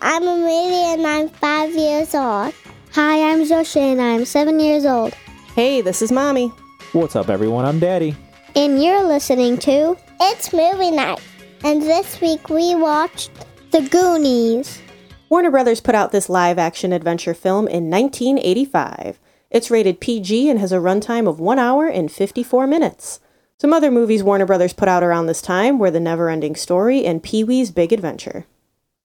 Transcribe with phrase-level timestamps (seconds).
[0.00, 2.52] I'm Amelia and I'm five years old.
[2.92, 5.14] Hi, I'm Zosha and I'm seven years old.
[5.54, 6.48] Hey, this is Mommy.
[6.92, 7.64] What's up, everyone?
[7.64, 8.16] I'm Daddy.
[8.54, 11.20] And you're listening to It's movie night.
[11.64, 13.30] And this week we watched
[13.70, 14.80] The Goonies.
[15.28, 19.18] Warner Brothers put out this live action adventure film in 1985.
[19.50, 23.20] It's rated PG and has a runtime of 1 hour and 54 minutes.
[23.58, 27.22] Some other movies Warner Brothers put out around this time were The Neverending Story and
[27.22, 28.44] Pee Wee's Big Adventure.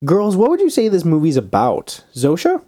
[0.04, 2.04] Girls, what would you say this movie's about?
[2.16, 2.64] Zosha?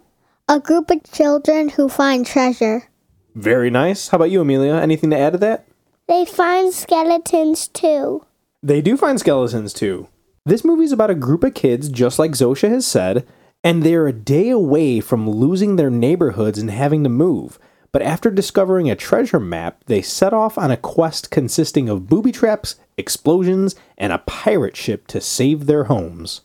[0.48, 2.88] A group of children who find treasure.
[3.34, 4.06] Very nice.
[4.06, 4.74] How about you, Amelia?
[4.74, 5.66] Anything to add to that?
[6.06, 8.24] They Find Skeletons Too.
[8.62, 10.06] They do find skeletons too.
[10.46, 13.26] This movie's about a group of kids, just like Zosha has said,
[13.64, 17.58] and they're a day away from losing their neighborhoods and having to move.
[17.90, 22.30] But after discovering a treasure map, they set off on a quest consisting of booby
[22.30, 26.42] traps, explosions, and a pirate ship to save their homes.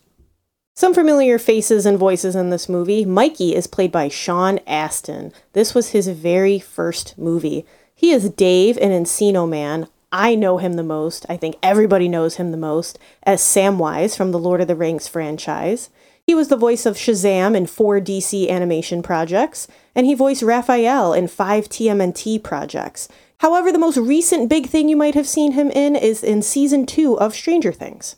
[0.80, 3.04] Some familiar faces and voices in this movie.
[3.04, 5.30] Mikey is played by Sean Astin.
[5.52, 7.66] This was his very first movie.
[7.94, 9.88] He is Dave in Encino Man.
[10.10, 11.26] I know him the most.
[11.28, 15.06] I think everybody knows him the most as Samwise from the Lord of the Rings
[15.06, 15.90] franchise.
[16.26, 21.12] He was the voice of Shazam in four DC animation projects, and he voiced Raphael
[21.12, 23.06] in five TMNT projects.
[23.40, 26.86] However, the most recent big thing you might have seen him in is in season
[26.86, 28.16] two of Stranger Things.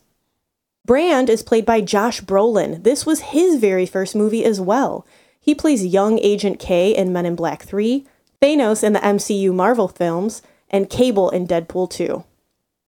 [0.84, 2.82] Brand is played by Josh Brolin.
[2.82, 5.06] This was his very first movie as well.
[5.40, 8.04] He plays young Agent K in Men in Black 3,
[8.40, 12.24] Thanos in the MCU Marvel films, and Cable in Deadpool 2.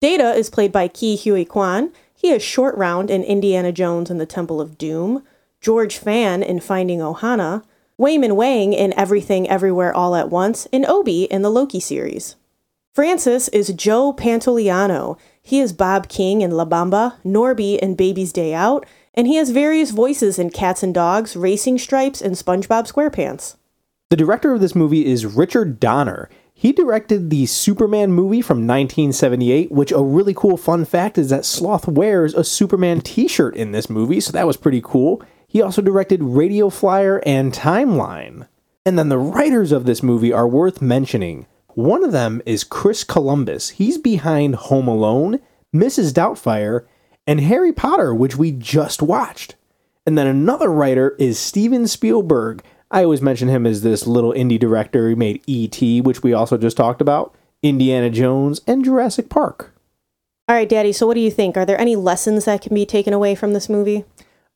[0.01, 1.93] Data is played by Ke Huy Quan.
[2.15, 5.25] He is Short Round in Indiana Jones and the Temple of Doom,
[5.61, 7.65] George Fan in Finding Ohana,
[7.99, 12.37] Waymond Wang in Everything Everywhere All at Once, and Obi in the Loki series.
[12.95, 15.19] Francis is Joe Pantoliano.
[15.43, 19.51] He is Bob King in La Bamba, Norby in Baby's Day Out, and he has
[19.51, 23.57] various voices in Cats and Dogs, Racing Stripes, and SpongeBob SquarePants.
[24.11, 26.29] The director of this movie is Richard Donner.
[26.53, 31.47] He directed the Superman movie from 1978, which a really cool fun fact is that
[31.47, 35.23] Sloth wears a Superman t shirt in this movie, so that was pretty cool.
[35.49, 38.47] He also directed Radio Flyer and Timeline.
[38.85, 41.47] And then the writers of this movie are worth mentioning.
[41.75, 43.71] One of them is Chris Columbus.
[43.71, 45.41] He's behind Home Alone,
[45.75, 46.13] Mrs.
[46.13, 46.87] Doubtfire,
[47.27, 49.55] and Harry Potter, which we just watched.
[50.07, 52.65] And then another writer is Steven Spielberg.
[52.91, 55.09] I always mention him as this little indie director.
[55.09, 59.73] He made E.T., which we also just talked about, Indiana Jones, and Jurassic Park.
[60.49, 61.57] All right, Daddy, so what do you think?
[61.57, 64.05] Are there any lessons that can be taken away from this movie?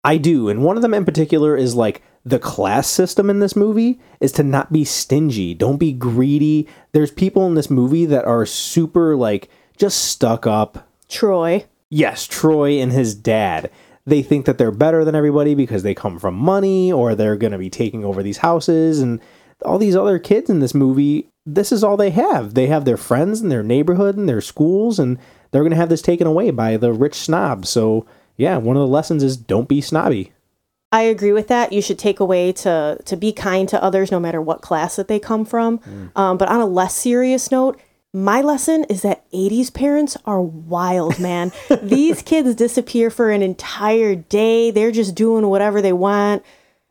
[0.03, 3.55] I do, and one of them in particular is like the class system in this
[3.55, 5.55] movie is to not be stingy.
[5.55, 6.67] Don't be greedy.
[6.93, 10.89] There's people in this movie that are super like just stuck up.
[11.09, 11.67] Troy.
[11.91, 13.71] Yes, Troy and his dad.
[14.07, 17.53] They think that they're better than everybody because they come from money or they're going
[17.53, 19.21] to be taking over these houses and
[19.65, 22.55] all these other kids in this movie, this is all they have.
[22.55, 25.19] They have their friends and their neighborhood and their schools and
[25.51, 27.69] they're going to have this taken away by the rich snobs.
[27.69, 30.33] So, yeah, one of the lessons is don't be snobby.
[30.95, 31.73] I agree with that.
[31.73, 35.09] You should take away to to be kind to others, no matter what class that
[35.09, 35.81] they come from.
[36.15, 37.81] Um, but on a less serious note,
[38.13, 41.51] my lesson is that 80s parents are wild, man.
[41.83, 44.71] These kids disappear for an entire day.
[44.71, 46.45] They're just doing whatever they want,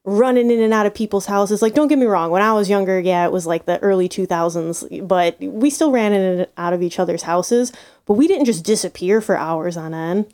[0.03, 1.61] running in and out of people's houses.
[1.61, 4.09] Like, don't get me wrong, when I was younger, yeah, it was like the early
[4.09, 7.71] 2000s, but we still ran in and out of each other's houses.
[8.05, 10.25] But we didn't just disappear for hours on end.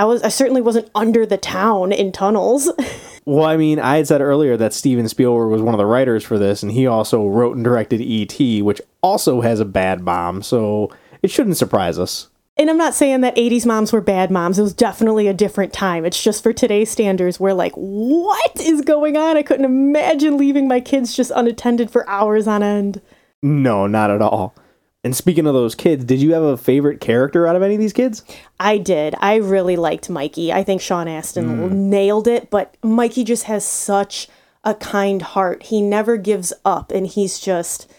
[0.00, 2.72] I was I certainly wasn't under the town in tunnels.
[3.24, 6.24] Well, I mean, I had said earlier that Steven Spielberg was one of the writers
[6.24, 10.42] for this, and he also wrote and directed E.T., which also has a bad bomb,
[10.42, 10.90] so
[11.22, 12.28] it shouldn't surprise us.
[12.56, 14.58] And I'm not saying that 80s moms were bad moms.
[14.58, 16.04] It was definitely a different time.
[16.04, 19.36] It's just for today's standards, we're like, what is going on?
[19.36, 23.00] I couldn't imagine leaving my kids just unattended for hours on end.
[23.42, 24.54] No, not at all.
[25.02, 27.80] And speaking of those kids, did you have a favorite character out of any of
[27.80, 28.22] these kids?
[28.58, 29.14] I did.
[29.18, 30.52] I really liked Mikey.
[30.52, 31.90] I think Sean Astin hmm.
[31.90, 34.28] nailed it, but Mikey just has such
[34.62, 35.64] a kind heart.
[35.64, 37.90] He never gives up, and he's just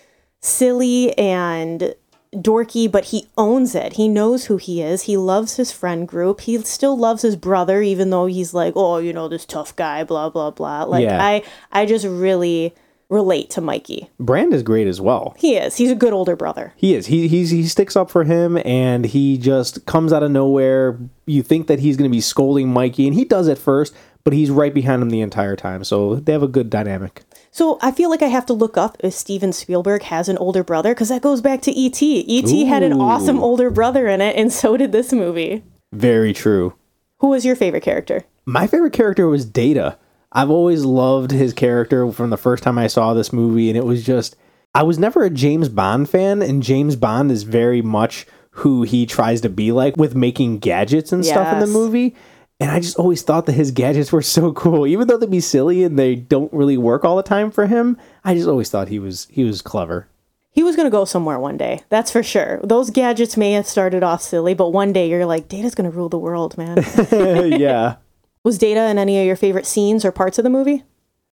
[0.41, 1.95] silly and
[2.33, 3.93] dorky, but he owns it.
[3.93, 5.03] He knows who he is.
[5.03, 6.41] He loves his friend group.
[6.41, 10.03] He still loves his brother, even though he's like, oh, you know, this tough guy,
[10.03, 10.83] blah blah blah.
[10.83, 11.23] Like Yeah.
[11.23, 12.73] I, I just really
[13.11, 14.09] relate to Mikey.
[14.19, 15.35] Brand is great as well.
[15.37, 15.75] He is.
[15.75, 16.73] He's a good older brother.
[16.75, 17.07] He is.
[17.07, 20.97] He he's, he sticks up for him, and he just comes out of nowhere.
[21.27, 23.93] You think that he's going to be scolding Mikey, and he does at first,
[24.23, 25.83] but he's right behind him the entire time.
[25.83, 27.23] So they have a good dynamic.
[27.51, 30.63] So I feel like I have to look up if Steven Spielberg has an older
[30.63, 32.19] brother because that goes back to E.T.
[32.21, 32.65] E.T.
[32.65, 35.63] had an awesome older brother in it, and so did this movie.
[35.91, 36.75] Very true.
[37.19, 38.23] Who was your favorite character?
[38.45, 39.97] My favorite character was Data.
[40.31, 43.85] I've always loved his character from the first time I saw this movie, and it
[43.85, 44.35] was just
[44.73, 49.05] I was never a James Bond fan, and James Bond is very much who he
[49.05, 52.15] tries to be like with making gadgets and stuff in the movie.
[52.59, 55.39] And I just always thought that his gadgets were so cool, even though they'd be
[55.39, 57.97] silly and they don't really work all the time for him.
[58.23, 60.07] I just always thought he was he was clever.
[60.53, 61.81] He was going to go somewhere one day.
[61.89, 62.59] That's for sure.
[62.61, 65.95] Those gadgets may have started off silly, but one day you're like, Data's going to
[65.95, 66.77] rule the world, man.
[67.59, 67.95] yeah.
[68.43, 70.83] Was Data in any of your favorite scenes or parts of the movie?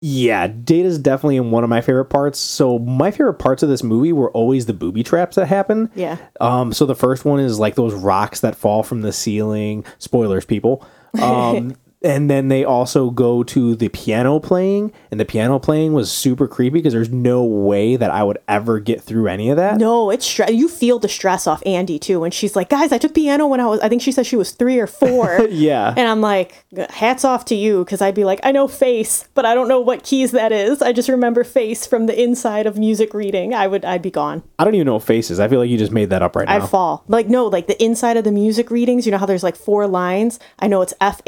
[0.02, 2.38] Yeah, Data's definitely in one of my favorite parts.
[2.38, 5.90] So my favorite parts of this movie were always the booby traps that happen.
[5.96, 6.18] Yeah.
[6.40, 9.86] Um, so the first one is like those rocks that fall from the ceiling.
[9.98, 10.86] Spoilers, people.
[11.16, 16.12] Um, and then they also go to the piano playing, and the piano playing was
[16.12, 19.78] super creepy because there's no way that I would ever get through any of that.
[19.78, 20.52] No, it's stress.
[20.52, 23.60] You feel the stress off Andy too when she's like, "Guys, I took piano when
[23.60, 25.94] I was I think she said she was 3 or 4." Yeah.
[25.96, 29.46] And I'm like, "Hats off to you cuz I'd be like, I know face, but
[29.46, 30.82] I don't know what keys that is.
[30.82, 33.54] I just remember face from the inside of music reading.
[33.54, 34.44] I would I'd be gone.
[34.60, 35.40] I don't even know faces.
[35.40, 36.56] I feel like you just made that up right now.
[36.56, 37.04] I'd fall.
[37.08, 39.88] Like no, like the inside of the music readings, you know how there's like four
[39.88, 40.40] lines?
[40.60, 41.22] I know it's F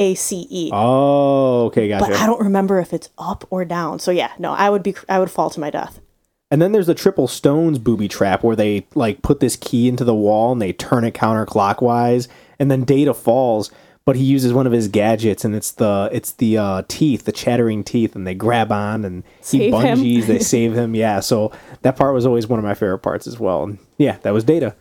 [0.68, 0.72] E.
[0.74, 2.06] oh, okay, gotcha.
[2.12, 4.00] But I don't remember if it's up or down.
[4.00, 6.00] So yeah, no, I would be I would fall to my death.
[6.50, 10.04] And then there's the triple stones booby trap where they like put this key into
[10.06, 12.28] the wall and they turn it counterclockwise
[12.60, 13.70] and then Data falls,
[14.06, 17.32] but he uses one of his gadgets and it's the it's the uh, teeth, the
[17.34, 20.00] chattering teeth, and they grab on and he Save him.
[20.00, 20.96] bungees, they save him.
[20.96, 23.64] Yeah, so that part was always one of my favorite parts as well.
[23.64, 24.76] And yeah, that was Data.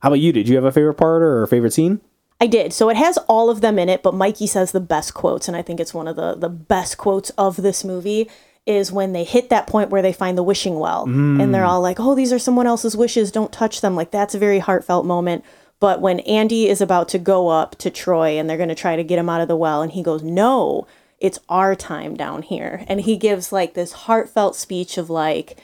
[0.00, 0.32] How about you?
[0.32, 2.00] Did you have a favorite part or a favorite scene?
[2.42, 2.72] I did.
[2.72, 5.56] So it has all of them in it, but Mikey says the best quotes, and
[5.56, 8.28] I think it's one of the the best quotes of this movie
[8.66, 11.04] is when they hit that point where they find the wishing well
[11.40, 14.34] and they're all like, "Oh, these are someone else's wishes, don't touch them." Like that's
[14.34, 15.44] a very heartfelt moment.
[15.78, 18.96] But when Andy is about to go up to Troy and they're going to try
[18.96, 20.88] to get him out of the well and he goes, "No,
[21.20, 25.58] it's our time down here." And he gives like this heartfelt speech of like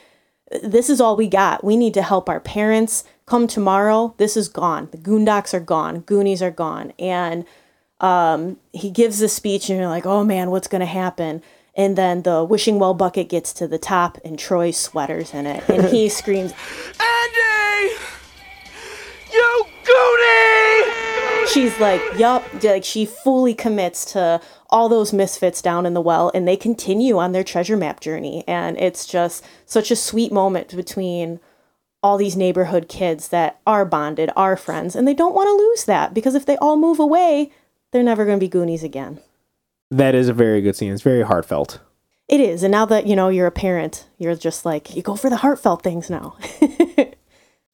[0.62, 1.64] this is all we got.
[1.64, 3.02] We need to help our parents.
[3.28, 4.88] Come tomorrow, this is gone.
[4.90, 6.00] The Goondocks are gone.
[6.00, 6.94] Goonies are gone.
[6.98, 7.44] And
[8.00, 11.42] um, he gives the speech, and you're like, oh man, what's going to happen?
[11.74, 15.68] And then the wishing well bucket gets to the top, and Troy sweater's in it.
[15.68, 16.54] And he screams,
[16.98, 17.94] Andy!
[19.30, 21.48] You goonie!
[21.52, 22.44] she's like, yup.
[22.62, 24.40] Like, she fully commits to
[24.70, 28.42] all those misfits down in the well, and they continue on their treasure map journey.
[28.48, 31.40] And it's just such a sweet moment between
[32.02, 35.84] all these neighborhood kids that are bonded, are friends, and they don't want to lose
[35.84, 37.50] that because if they all move away,
[37.90, 39.20] they're never going to be Goonies again.
[39.90, 40.92] That is a very good scene.
[40.92, 41.80] It's very heartfelt.
[42.28, 42.62] It is.
[42.62, 45.38] And now that, you know, you're a parent, you're just like, you go for the
[45.38, 46.36] heartfelt things now.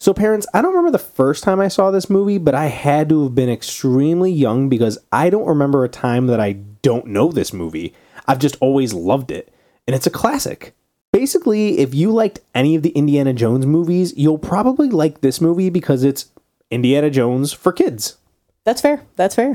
[0.04, 3.08] So, parents, I don't remember the first time I saw this movie, but I had
[3.08, 7.32] to have been extremely young because I don't remember a time that I don't know
[7.32, 7.94] this movie.
[8.26, 9.50] I've just always loved it,
[9.86, 10.74] and it's a classic.
[11.14, 15.70] Basically, if you liked any of the Indiana Jones movies, you'll probably like this movie
[15.70, 16.32] because it's
[16.72, 18.16] Indiana Jones for kids.
[18.64, 19.00] That's fair.
[19.14, 19.54] That's fair.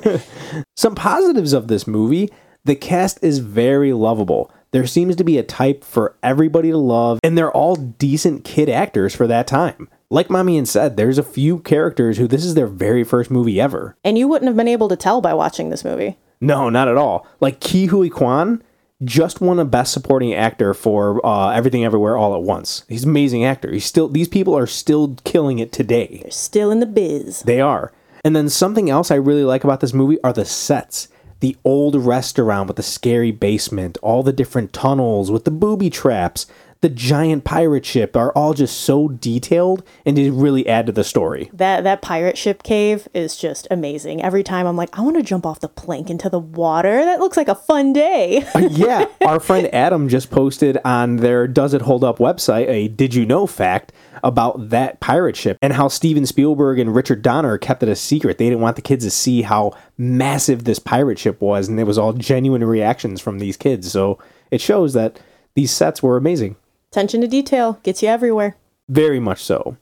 [0.78, 2.30] Some positives of this movie
[2.64, 4.50] the cast is very lovable.
[4.70, 8.70] There seems to be a type for everybody to love, and they're all decent kid
[8.70, 9.90] actors for that time.
[10.10, 13.60] Like Mommy and said, there's a few characters who this is their very first movie
[13.60, 13.94] ever.
[14.04, 16.16] and you wouldn't have been able to tell by watching this movie.
[16.40, 17.26] No, not at all.
[17.40, 18.62] Like Ke Huy Quan
[19.04, 22.84] just won a Best Supporting Actor for uh, Everything Everywhere All at Once.
[22.88, 23.70] He's an amazing actor.
[23.70, 26.20] He's still these people are still killing it today.
[26.22, 27.42] They're still in the biz.
[27.42, 27.92] They are.
[28.24, 31.08] And then something else I really like about this movie are the sets.
[31.40, 36.46] The old restaurant with the scary basement, all the different tunnels with the booby traps,
[36.80, 41.02] the giant pirate ship are all just so detailed and they really add to the
[41.02, 41.50] story.
[41.52, 44.22] That that pirate ship cave is just amazing.
[44.22, 47.04] Every time I'm like, I want to jump off the plank into the water.
[47.04, 48.44] That looks like a fun day.
[48.54, 52.88] Uh, yeah, our friend Adam just posted on their Does It Hold Up website a
[52.88, 53.92] Did You Know fact
[54.22, 58.38] about that pirate ship and how Steven Spielberg and Richard Donner kept it a secret.
[58.38, 61.84] They didn't want the kids to see how massive this pirate ship was, and it
[61.84, 63.90] was all genuine reactions from these kids.
[63.90, 64.18] So
[64.50, 65.20] it shows that
[65.54, 66.56] these sets were amazing.
[66.90, 68.56] Attention to detail gets you everywhere.
[68.88, 69.76] Very much so.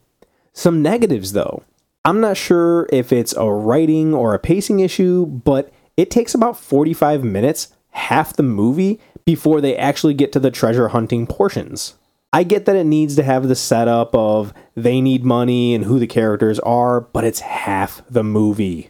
[0.51, 1.63] Some negatives, though.
[2.03, 6.59] I'm not sure if it's a writing or a pacing issue, but it takes about
[6.59, 11.95] 45 minutes, half the movie, before they actually get to the treasure hunting portions.
[12.33, 15.99] I get that it needs to have the setup of they need money and who
[15.99, 18.89] the characters are, but it's half the movie.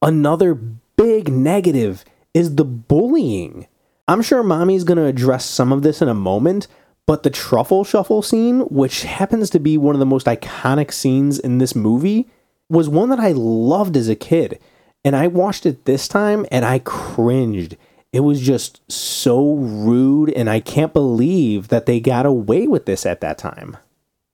[0.00, 3.66] Another big negative is the bullying.
[4.06, 6.68] I'm sure mommy's to address some of this in a moment,
[7.08, 11.38] but the truffle shuffle scene, which happens to be one of the most iconic scenes
[11.38, 12.28] in this movie,
[12.68, 14.58] was one that I loved as a kid.
[15.06, 17.78] And I watched it this time and I cringed.
[18.12, 23.06] It was just so rude, and I can't believe that they got away with this
[23.06, 23.78] at that time.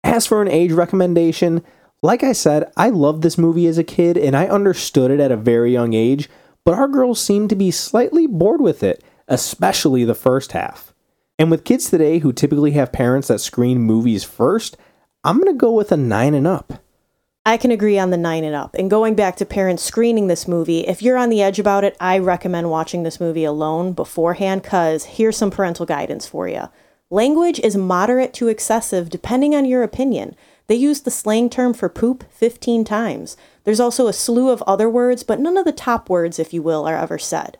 [0.03, 1.63] As for an age recommendation,
[2.01, 5.31] like I said, I loved this movie as a kid and I understood it at
[5.31, 6.29] a very young age,
[6.65, 10.93] but our girls seemed to be slightly bored with it, especially the first half.
[11.37, 14.77] And with kids today who typically have parents that screen movies first,
[15.23, 16.81] I'm going to go with a 9 and up.
[17.47, 18.73] I can agree on the nine and up.
[18.73, 21.95] And going back to parents screening this movie, if you're on the edge about it,
[21.99, 26.69] I recommend watching this movie alone beforehand because here's some parental guidance for you.
[27.11, 30.35] Language is moderate to excessive depending on your opinion.
[30.65, 33.37] They use the slang term for poop 15 times.
[33.63, 36.63] There's also a slew of other words, but none of the top words, if you
[36.63, 37.59] will, are ever said.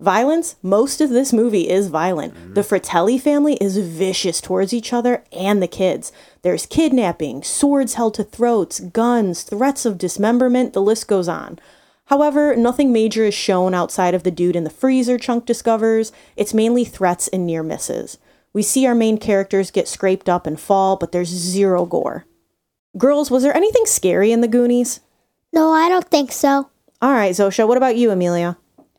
[0.00, 2.34] Violence, most of this movie is violent.
[2.34, 2.54] Mm-hmm.
[2.54, 6.10] The Fratelli family is vicious towards each other and the kids.
[6.40, 11.58] There's kidnapping, swords held to throats, guns, threats of dismemberment, the list goes on.
[12.06, 16.12] However, nothing major is shown outside of the dude in the freezer Chunk discovers.
[16.34, 18.16] It's mainly threats and near misses.
[18.54, 22.24] We see our main characters get scraped up and fall, but there's zero gore.
[22.96, 25.00] Girls, was there anything scary in the Goonies?
[25.52, 26.70] No, I don't think so.
[27.02, 28.56] All right, Zosha, what about you, Amelia?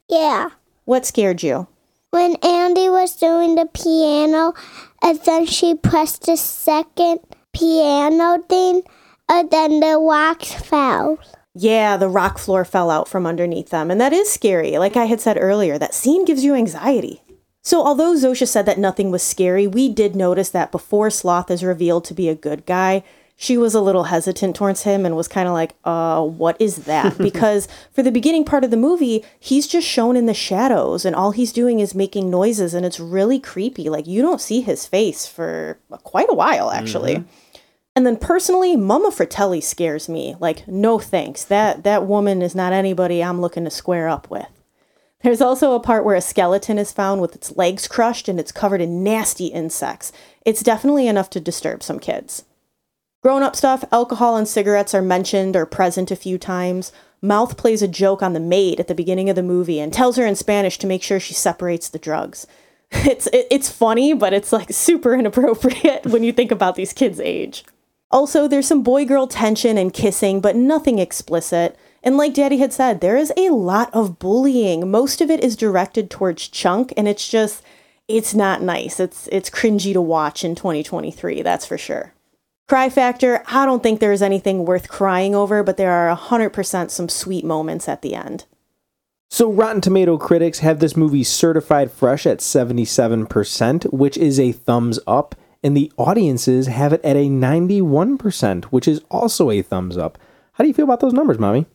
[0.07, 0.51] Yeah.
[0.85, 1.67] What scared you?
[2.09, 4.53] When Andy was doing the piano,
[5.01, 7.19] and then she pressed the second
[7.53, 8.83] piano thing,
[9.29, 11.19] and then the rocks fell.
[11.53, 14.77] Yeah, the rock floor fell out from underneath them, and that is scary.
[14.77, 17.21] Like I had said earlier, that scene gives you anxiety.
[17.61, 21.63] So, although Zosha said that nothing was scary, we did notice that before Sloth is
[21.63, 23.03] revealed to be a good guy,
[23.41, 26.85] she was a little hesitant towards him and was kind of like, uh, what is
[26.85, 27.17] that?
[27.17, 31.15] because for the beginning part of the movie, he's just shown in the shadows and
[31.15, 33.89] all he's doing is making noises and it's really creepy.
[33.89, 37.15] Like, you don't see his face for quite a while, actually.
[37.95, 40.35] And then personally, Mama Fratelli scares me.
[40.39, 41.43] Like, no thanks.
[41.43, 44.45] That that woman is not anybody I'm looking to square up with.
[45.23, 48.51] There's also a part where a skeleton is found with its legs crushed and it's
[48.51, 50.11] covered in nasty insects.
[50.45, 52.43] It's definitely enough to disturb some kids.
[53.21, 56.91] Grown up stuff, alcohol and cigarettes are mentioned or present a few times.
[57.21, 60.17] Mouth plays a joke on the maid at the beginning of the movie and tells
[60.17, 62.47] her in Spanish to make sure she separates the drugs.
[62.93, 67.21] It's it, it's funny, but it's like super inappropriate when you think about these kids'
[67.21, 67.63] age.
[68.09, 71.77] Also, there's some boy girl tension and kissing, but nothing explicit.
[72.03, 74.91] And like Daddy had said, there is a lot of bullying.
[74.91, 77.63] Most of it is directed towards Chunk, and it's just
[78.09, 78.99] it's not nice.
[78.99, 82.13] It's it's cringy to watch in 2023, that's for sure.
[82.71, 86.89] Cry factor, I don't think there is anything worth crying over, but there are 100%
[86.89, 88.45] some sweet moments at the end.
[89.29, 95.01] So, Rotten Tomato critics have this movie certified fresh at 77%, which is a thumbs
[95.05, 100.17] up, and the audiences have it at a 91%, which is also a thumbs up.
[100.53, 101.65] How do you feel about those numbers, Mommy?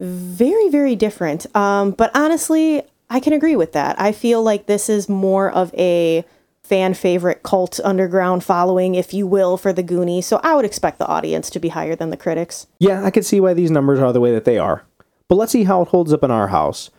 [0.00, 4.90] very very different um, but honestly i can agree with that i feel like this
[4.90, 6.22] is more of a
[6.66, 10.98] fan favorite cult underground following if you will for the goonies so i would expect
[10.98, 14.00] the audience to be higher than the critics Yeah, I can see why these numbers
[14.00, 14.84] are the way that they are.
[15.28, 16.90] But let's see how it holds up in our house.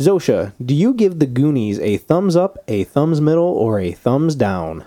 [0.00, 4.34] Zosha, do you give the Goonies a thumbs up, a thumbs middle, or a thumbs
[4.34, 4.84] down?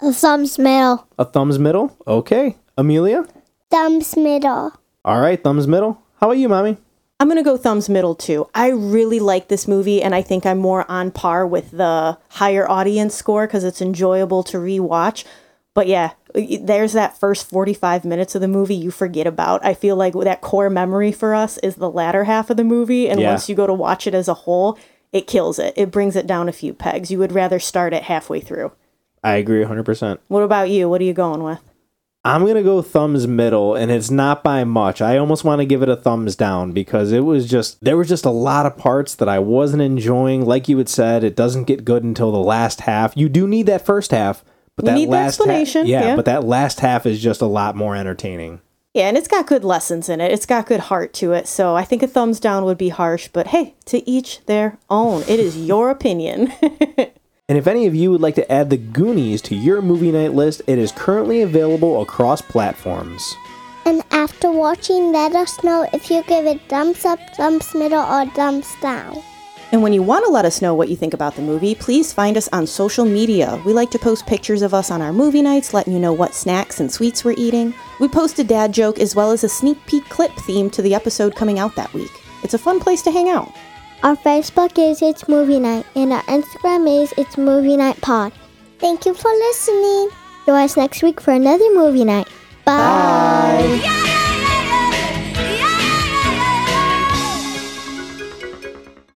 [0.00, 1.06] A thumbs middle.
[1.18, 1.96] A thumbs middle?
[2.06, 2.56] Okay.
[2.76, 3.24] Amelia?
[3.70, 4.72] Thumbs middle.
[5.04, 6.02] All right, thumbs middle.
[6.20, 6.76] How about you, Mommy?
[7.20, 8.48] I'm gonna go thumbs middle too.
[8.54, 12.68] I really like this movie and i think i'm more on par with the higher
[12.68, 15.24] audience score because it's enjoyable to rewatch.
[15.74, 19.64] But yeah there's that first 45 minutes of the movie you forget about.
[19.64, 23.08] I feel like that core memory for us is the latter half of the movie
[23.08, 23.30] and Yeah.
[23.30, 24.76] once you go to watch it as a whole
[25.12, 25.72] it kills it.
[25.76, 27.08] It brings it down a few pegs.
[27.12, 28.72] You would rather start it halfway through.
[29.22, 30.18] I agree 100%.
[30.26, 30.88] what about you?
[30.88, 31.60] What are you going with
[32.26, 35.02] I'm going to go thumbs middle, and it's not by much.
[35.02, 38.08] I almost want to give it a thumbs down because it was just, there was
[38.08, 40.46] just a lot of parts that I wasn't enjoying.
[40.46, 43.14] Like you had said, it doesn't get good until the last half.
[43.14, 44.42] You do need that first half,
[44.74, 46.16] but You that need last half, explanation, yeah, yeah.
[46.16, 48.60] but that last half is just a lot more entertaining.
[48.94, 50.30] Yeah, and it's got good lessons in it.
[50.32, 51.46] It's got good heart to it.
[51.48, 55.22] So I think a thumbs down would be harsh, but hey, to each their own.
[55.22, 56.52] It is your opinion.
[57.46, 60.32] And if any of you would like to add the Goonies to your movie night
[60.32, 63.34] list, it is currently available across platforms.
[63.84, 68.24] And after watching, let us know if you give it thumbs up, thumbs middle, or
[68.30, 69.22] thumbs down.
[69.72, 72.14] and when you want to let us know what you think about the movie, please
[72.14, 73.60] find us on social media.
[73.66, 76.34] We like to post pictures of us on our movie nights, letting you know what
[76.34, 77.74] snacks and sweets we're eating.
[78.00, 80.94] We post a dad joke as well as a sneak peek clip theme to the
[80.94, 82.12] episode coming out that week.
[82.42, 83.52] It's a fun place to hang out.
[84.02, 88.32] Our Facebook is It's Movie Night, and our Instagram is It's Movie Night Pod.
[88.78, 90.10] Thank you for listening.
[90.44, 92.28] Join us next week for another movie night.
[92.66, 93.80] Bye.
[93.82, 94.23] Yeah!